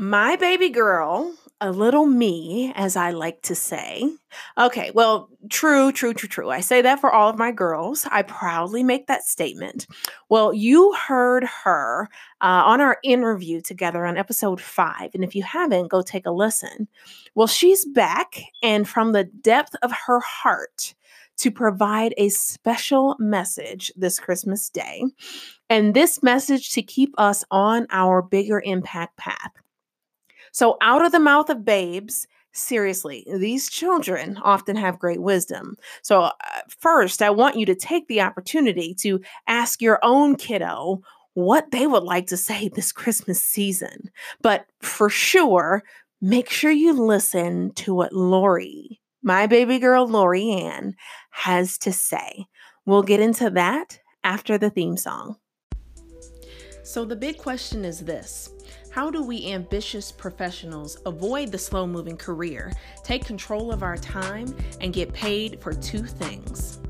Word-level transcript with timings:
My 0.00 0.34
baby 0.36 0.70
girl, 0.70 1.34
a 1.60 1.72
little 1.72 2.06
me, 2.06 2.72
as 2.74 2.96
I 2.96 3.10
like 3.10 3.42
to 3.42 3.54
say. 3.54 4.10
Okay, 4.56 4.90
well, 4.94 5.28
true, 5.50 5.92
true, 5.92 6.14
true, 6.14 6.26
true. 6.26 6.48
I 6.48 6.60
say 6.60 6.80
that 6.80 7.02
for 7.02 7.12
all 7.12 7.28
of 7.28 7.36
my 7.36 7.52
girls. 7.52 8.06
I 8.10 8.22
proudly 8.22 8.82
make 8.82 9.08
that 9.08 9.24
statement. 9.24 9.86
Well, 10.30 10.54
you 10.54 10.94
heard 10.94 11.44
her 11.44 12.08
uh, 12.40 12.62
on 12.64 12.80
our 12.80 12.96
interview 13.04 13.60
together 13.60 14.06
on 14.06 14.16
episode 14.16 14.58
five. 14.58 15.10
And 15.12 15.22
if 15.22 15.34
you 15.34 15.42
haven't, 15.42 15.88
go 15.88 16.00
take 16.00 16.24
a 16.24 16.32
listen. 16.32 16.88
Well, 17.34 17.46
she's 17.46 17.84
back, 17.84 18.40
and 18.62 18.88
from 18.88 19.12
the 19.12 19.24
depth 19.24 19.76
of 19.82 19.92
her 20.06 20.20
heart, 20.20 20.94
to 21.36 21.50
provide 21.50 22.14
a 22.16 22.30
special 22.30 23.16
message 23.18 23.92
this 23.96 24.18
Christmas 24.18 24.70
Day. 24.70 25.04
And 25.68 25.92
this 25.92 26.22
message 26.22 26.70
to 26.72 26.82
keep 26.82 27.14
us 27.18 27.44
on 27.50 27.86
our 27.90 28.22
bigger 28.22 28.62
impact 28.64 29.18
path. 29.18 29.59
So, 30.52 30.76
out 30.80 31.04
of 31.04 31.12
the 31.12 31.20
mouth 31.20 31.50
of 31.50 31.64
babes, 31.64 32.26
seriously, 32.52 33.26
these 33.36 33.68
children 33.68 34.36
often 34.42 34.76
have 34.76 34.98
great 34.98 35.22
wisdom. 35.22 35.76
So, 36.02 36.22
uh, 36.22 36.32
first, 36.68 37.22
I 37.22 37.30
want 37.30 37.56
you 37.56 37.66
to 37.66 37.74
take 37.74 38.08
the 38.08 38.20
opportunity 38.20 38.94
to 39.00 39.20
ask 39.46 39.80
your 39.80 39.98
own 40.02 40.36
kiddo 40.36 41.02
what 41.34 41.70
they 41.70 41.86
would 41.86 42.02
like 42.02 42.26
to 42.28 42.36
say 42.36 42.68
this 42.74 42.92
Christmas 42.92 43.40
season. 43.40 44.10
But 44.42 44.66
for 44.80 45.08
sure, 45.08 45.82
make 46.20 46.50
sure 46.50 46.70
you 46.70 46.92
listen 46.92 47.72
to 47.74 47.94
what 47.94 48.12
Lori, 48.12 49.00
my 49.22 49.46
baby 49.46 49.78
girl 49.78 50.06
Lori 50.06 50.50
Ann, 50.50 50.94
has 51.30 51.78
to 51.78 51.92
say. 51.92 52.46
We'll 52.86 53.02
get 53.02 53.20
into 53.20 53.50
that 53.50 54.00
after 54.24 54.58
the 54.58 54.70
theme 54.70 54.96
song. 54.96 55.36
So, 56.82 57.04
the 57.04 57.14
big 57.14 57.38
question 57.38 57.84
is 57.84 58.00
this 58.00 58.50
how 58.90 59.08
do 59.08 59.22
we 59.22 59.52
ambitious 59.52 60.10
professionals 60.10 60.98
avoid 61.06 61.52
the 61.52 61.58
slow 61.58 61.86
moving 61.86 62.16
career, 62.16 62.72
take 63.04 63.24
control 63.24 63.70
of 63.70 63.84
our 63.84 63.96
time, 63.96 64.52
and 64.80 64.92
get 64.92 65.12
paid 65.12 65.60
for 65.60 65.72
two 65.72 66.02
things? 66.02 66.80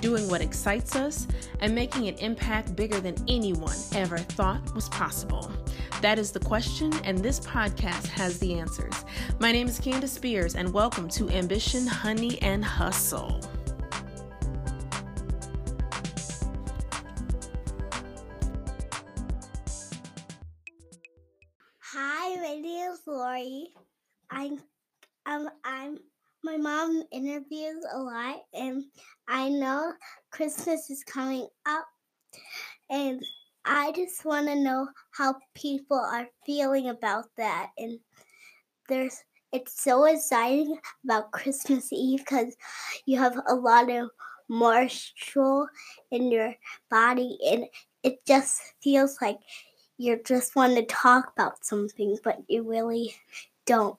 Doing 0.00 0.26
what 0.30 0.40
excites 0.40 0.96
us 0.96 1.28
and 1.60 1.74
making 1.74 2.08
an 2.08 2.14
impact 2.14 2.74
bigger 2.74 2.98
than 2.98 3.14
anyone 3.28 3.76
ever 3.94 4.16
thought 4.16 4.74
was 4.74 4.88
possible. 4.88 5.52
That 6.00 6.18
is 6.18 6.32
the 6.32 6.40
question, 6.40 6.94
and 7.04 7.18
this 7.18 7.40
podcast 7.40 8.06
has 8.06 8.38
the 8.38 8.54
answers. 8.54 9.04
My 9.38 9.52
name 9.52 9.68
is 9.68 9.78
Candace 9.78 10.12
Spears, 10.12 10.54
and 10.54 10.72
welcome 10.72 11.10
to 11.10 11.28
Ambition, 11.28 11.86
Honey, 11.86 12.40
and 12.40 12.64
Hustle. 12.64 13.38
Lori. 23.06 23.68
I'm, 24.30 24.58
um, 25.26 25.48
I'm, 25.64 25.98
my 26.42 26.56
mom 26.56 27.04
interviews 27.12 27.84
a 27.92 27.98
lot, 27.98 28.40
and 28.52 28.84
I 29.28 29.48
know 29.50 29.92
Christmas 30.32 30.90
is 30.90 31.04
coming 31.04 31.46
up, 31.66 31.86
and 32.90 33.22
I 33.64 33.92
just 33.92 34.24
want 34.24 34.48
to 34.48 34.56
know 34.56 34.88
how 35.12 35.36
people 35.54 35.98
are 35.98 36.26
feeling 36.44 36.88
about 36.88 37.26
that. 37.36 37.68
And 37.78 38.00
there's, 38.88 39.22
it's 39.52 39.80
so 39.80 40.04
exciting 40.04 40.76
about 41.04 41.30
Christmas 41.30 41.92
Eve 41.92 42.20
because 42.20 42.56
you 43.06 43.18
have 43.18 43.38
a 43.46 43.54
lot 43.54 43.90
of 43.90 44.10
moisture 44.48 45.66
in 46.10 46.32
your 46.32 46.54
body, 46.90 47.38
and 47.48 47.66
it 48.02 48.26
just 48.26 48.60
feels 48.82 49.18
like 49.20 49.38
you 50.00 50.18
just 50.24 50.56
want 50.56 50.76
to 50.76 50.82
talk 50.86 51.30
about 51.36 51.62
something, 51.62 52.16
but 52.24 52.38
you 52.48 52.62
really 52.62 53.14
don't. 53.66 53.98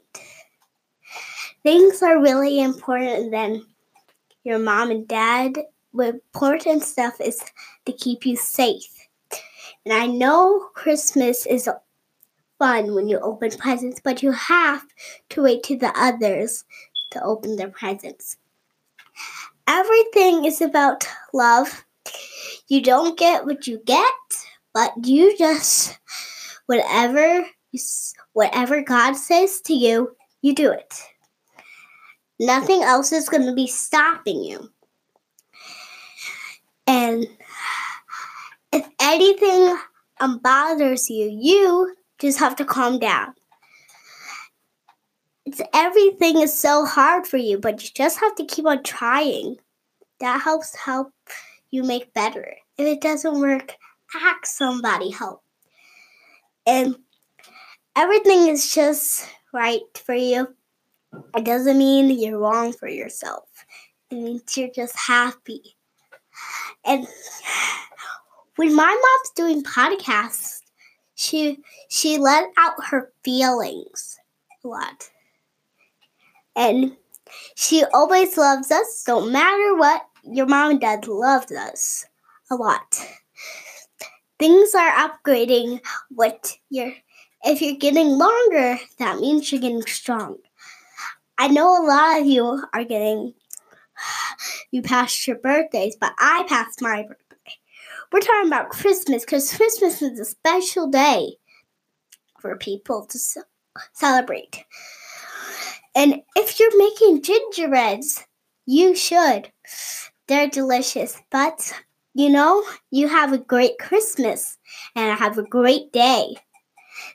Things 1.61 2.01
are 2.01 2.19
really 2.19 2.59
important 2.59 3.29
than 3.29 3.63
your 4.43 4.57
mom 4.57 4.89
and 4.89 5.07
dad. 5.07 5.59
Important 5.93 6.81
stuff 6.81 7.21
is 7.21 7.43
to 7.85 7.91
keep 7.91 8.25
you 8.25 8.35
safe. 8.35 9.07
And 9.85 9.93
I 9.93 10.07
know 10.07 10.69
Christmas 10.73 11.45
is 11.45 11.69
fun 12.57 12.95
when 12.95 13.07
you 13.07 13.19
open 13.19 13.51
presents, 13.51 14.01
but 14.03 14.23
you 14.23 14.31
have 14.31 14.83
to 15.29 15.43
wait 15.43 15.61
to 15.63 15.77
the 15.77 15.93
others 15.95 16.63
to 17.11 17.21
open 17.23 17.57
their 17.57 17.69
presents. 17.69 18.37
Everything 19.67 20.45
is 20.45 20.61
about 20.61 21.07
love. 21.31 21.85
You 22.69 22.81
don't 22.81 23.19
get 23.19 23.45
what 23.45 23.67
you 23.67 23.79
get 23.85 24.30
but 24.73 24.93
you 25.03 25.37
just 25.37 25.99
whatever 26.65 27.45
whatever 28.33 28.81
God 28.81 29.13
says 29.13 29.61
to 29.61 29.73
you, 29.73 30.15
you 30.41 30.53
do 30.53 30.71
it. 30.71 31.03
Nothing 32.39 32.81
else 32.81 33.11
is 33.11 33.29
going 33.29 33.45
to 33.45 33.53
be 33.53 33.67
stopping 33.67 34.43
you. 34.43 34.69
And 36.87 37.27
if 38.73 38.87
anything 38.99 39.77
um, 40.19 40.39
bothers 40.39 41.09
you, 41.09 41.29
you 41.31 41.95
just 42.19 42.39
have 42.39 42.55
to 42.57 42.65
calm 42.65 42.99
down. 42.99 43.33
It's 45.45 45.61
everything 45.73 46.41
is 46.41 46.53
so 46.53 46.85
hard 46.85 47.27
for 47.27 47.37
you, 47.37 47.57
but 47.57 47.83
you 47.83 47.89
just 47.93 48.19
have 48.19 48.35
to 48.35 48.45
keep 48.45 48.65
on 48.65 48.83
trying. 48.83 49.57
That 50.19 50.41
helps 50.41 50.75
help 50.75 51.11
you 51.71 51.83
make 51.83 52.13
better. 52.13 52.55
If 52.77 52.87
it 52.87 53.01
doesn't 53.01 53.39
work, 53.39 53.75
ask 54.15 54.45
somebody 54.45 55.11
help. 55.11 55.43
And 56.65 56.95
everything 57.95 58.47
is 58.47 58.73
just 58.73 59.27
right 59.53 59.81
for 60.05 60.15
you. 60.15 60.55
It 61.35 61.45
doesn't 61.45 61.77
mean 61.77 62.09
you're 62.09 62.39
wrong 62.39 62.73
for 62.73 62.87
yourself. 62.87 63.49
It 64.09 64.15
means 64.15 64.57
you're 64.57 64.69
just 64.69 64.95
happy. 64.97 65.75
And 66.85 67.07
when 68.55 68.75
my 68.75 68.85
mom's 68.85 69.31
doing 69.35 69.63
podcasts, 69.63 70.61
she 71.15 71.59
she 71.89 72.17
let 72.17 72.45
out 72.57 72.83
her 72.85 73.11
feelings 73.23 74.17
a 74.63 74.67
lot. 74.67 75.09
And 76.55 76.97
she 77.55 77.83
always 77.93 78.37
loves 78.37 78.71
us, 78.71 79.03
no 79.07 79.21
matter 79.25 79.75
what. 79.75 80.05
Your 80.23 80.45
mom 80.45 80.71
and 80.71 80.81
dad 80.81 81.07
loves 81.07 81.51
us 81.51 82.05
a 82.51 82.55
lot 82.55 83.03
things 84.41 84.73
are 84.73 85.07
upgrading 85.07 85.79
what 86.09 86.57
you're 86.71 86.93
if 87.43 87.61
you're 87.61 87.77
getting 87.77 88.07
longer 88.07 88.79
that 88.97 89.19
means 89.19 89.51
you're 89.51 89.61
getting 89.61 89.83
strong. 89.83 90.37
I 91.37 91.47
know 91.47 91.67
a 91.67 91.85
lot 91.85 92.21
of 92.21 92.25
you 92.25 92.63
are 92.73 92.83
getting 92.83 93.35
you 94.71 94.81
passed 94.81 95.27
your 95.27 95.37
birthdays 95.37 95.95
but 95.95 96.13
i 96.17 96.43
passed 96.49 96.81
my 96.81 97.03
birthday. 97.03 97.53
We're 98.11 98.21
talking 98.21 98.47
about 98.47 98.69
christmas 98.69 99.23
because 99.23 99.55
christmas 99.55 100.01
is 100.01 100.19
a 100.19 100.25
special 100.25 100.87
day 100.87 101.37
for 102.39 102.57
people 102.57 103.05
to 103.05 103.19
celebrate. 103.93 104.65
And 105.93 106.23
if 106.35 106.59
you're 106.59 106.77
making 106.79 107.21
gingerbreads 107.21 108.23
you 108.65 108.95
should. 108.95 109.51
They're 110.27 110.47
delicious 110.47 111.21
but 111.29 111.73
you 112.13 112.29
know, 112.29 112.63
you 112.91 113.07
have 113.07 113.33
a 113.33 113.37
great 113.37 113.77
Christmas 113.79 114.57
and 114.95 115.17
have 115.17 115.37
a 115.37 115.43
great 115.43 115.91
day. 115.93 116.35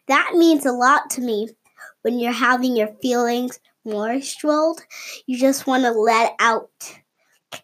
That 0.09 0.33
means 0.35 0.65
a 0.65 0.73
lot 0.73 1.11
to 1.11 1.21
me 1.21 1.49
when 2.03 2.19
you're 2.19 2.33
having 2.33 2.77
your 2.77 2.95
feelings 3.03 3.61
more 3.85 4.21
strolled. 4.21 4.81
You 5.27 5.39
just 5.39 5.67
want 5.67 5.85
to 5.85 5.91
let 5.91 6.35
out 6.41 6.71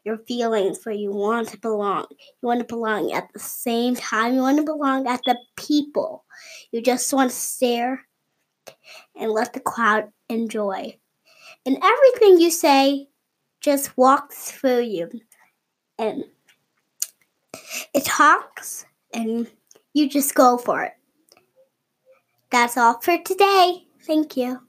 your 0.05 0.19
feelings 0.19 0.85
where 0.85 0.95
you 0.95 1.11
want 1.11 1.49
to 1.49 1.59
belong. 1.59 2.07
You 2.11 2.49
want 2.49 2.61
to 2.61 2.67
belong 2.67 3.13
at 3.13 3.33
the 3.33 3.39
same 3.39 3.97
time. 3.97 4.35
You 4.35 4.41
want 4.41 4.59
to 4.59 4.65
belong 4.65 5.07
at 5.07 5.21
the 5.25 5.39
people. 5.57 6.25
You 6.71 6.83
just 6.83 7.13
want 7.13 7.31
to 7.31 7.37
stare 7.37 8.03
and 9.17 9.31
let 9.31 9.53
the 9.53 9.61
crowd 9.61 10.11
enjoy. 10.29 10.99
And 11.65 11.79
everything 11.83 12.41
you 12.41 12.51
say 12.51 13.09
just 13.61 13.97
walks 13.97 14.51
through 14.51 14.83
you. 14.83 15.11
And 15.99 16.25
it 17.95 18.05
talks, 18.05 18.87
and 19.13 19.47
you 19.93 20.09
just 20.09 20.35
go 20.35 20.59
for 20.59 20.83
it. 20.83 20.93
That's 22.51 22.77
all 22.77 23.01
for 23.01 23.17
today. 23.19 23.87
Thank 24.03 24.37
you. 24.37 24.61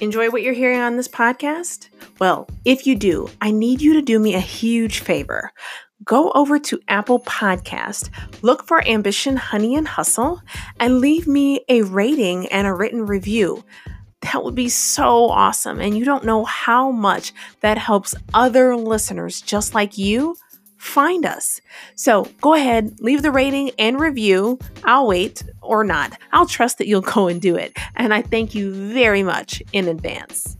Enjoy 0.00 0.28
what 0.28 0.42
you're 0.42 0.52
hearing 0.52 0.80
on 0.80 0.96
this 0.96 1.08
podcast? 1.08 1.88
Well, 2.18 2.46
if 2.64 2.86
you 2.86 2.94
do, 2.94 3.30
I 3.40 3.50
need 3.50 3.80
you 3.80 3.94
to 3.94 4.02
do 4.02 4.18
me 4.18 4.34
a 4.34 4.40
huge 4.40 5.00
favor 5.00 5.50
go 6.04 6.30
over 6.32 6.58
to 6.58 6.80
Apple 6.88 7.20
Podcast, 7.20 8.10
look 8.42 8.66
for 8.66 8.86
Ambition, 8.86 9.36
Honey, 9.36 9.74
and 9.76 9.88
Hustle, 9.88 10.40
and 10.78 11.00
leave 11.00 11.26
me 11.26 11.64
a 11.68 11.82
rating 11.82 12.46
and 12.48 12.66
a 12.66 12.74
written 12.74 13.06
review. 13.06 13.64
That 14.22 14.42
would 14.42 14.54
be 14.54 14.68
so 14.68 15.28
awesome. 15.28 15.80
And 15.80 15.96
you 15.96 16.04
don't 16.04 16.24
know 16.24 16.44
how 16.44 16.90
much 16.90 17.32
that 17.60 17.76
helps 17.76 18.14
other 18.32 18.76
listeners 18.76 19.40
just 19.40 19.74
like 19.74 19.98
you 19.98 20.36
find 20.78 21.24
us. 21.24 21.60
So 21.94 22.28
go 22.40 22.54
ahead, 22.54 23.00
leave 23.00 23.22
the 23.22 23.30
rating 23.30 23.70
and 23.78 23.98
review. 23.98 24.58
I'll 24.84 25.06
wait 25.06 25.42
or 25.62 25.84
not. 25.84 26.18
I'll 26.32 26.46
trust 26.46 26.78
that 26.78 26.86
you'll 26.86 27.00
go 27.00 27.28
and 27.28 27.40
do 27.40 27.56
it. 27.56 27.76
And 27.96 28.12
I 28.12 28.22
thank 28.22 28.54
you 28.54 28.72
very 28.72 29.22
much 29.22 29.62
in 29.72 29.88
advance. 29.88 30.56